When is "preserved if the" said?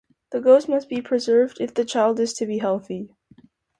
0.99-1.85